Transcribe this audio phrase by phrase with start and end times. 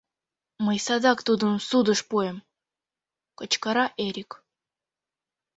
[0.65, 2.37] —Мый садак тудым судыш пуэм!—
[3.37, 4.31] кычкыра Эрик.